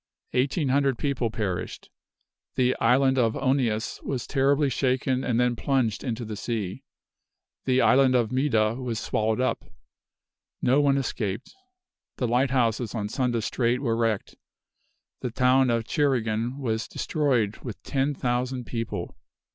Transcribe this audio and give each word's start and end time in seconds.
Eighteen 0.33 0.69
hundred 0.69 0.97
people 0.97 1.29
perished. 1.29 1.91
The 2.55 2.75
island 2.79 3.19
of 3.19 3.33
Onius 3.35 4.01
was 4.01 4.25
terribly 4.25 4.67
shaken 4.67 5.23
and 5.23 5.39
then 5.39 5.55
plunged 5.55 6.03
into 6.03 6.25
the 6.25 6.35
sea. 6.35 6.83
The 7.65 7.81
island 7.81 8.15
of 8.15 8.31
Midah 8.31 8.81
was 8.83 8.99
swallowed 8.99 9.39
up. 9.39 9.63
No 10.59 10.81
one 10.81 10.97
escaped. 10.97 11.53
The 12.17 12.27
lighthouses 12.27 12.95
on 12.95 13.09
Sunda 13.09 13.43
Strait 13.43 13.79
were 13.79 13.95
wrecked. 13.95 14.37
The 15.19 15.29
town 15.29 15.69
of 15.69 15.83
Tjeringen 15.83 16.57
was 16.57 16.87
destroyed 16.87 17.57
with 17.57 17.83
ten 17.83 18.15
thousand 18.15 18.63
people. 18.63 19.15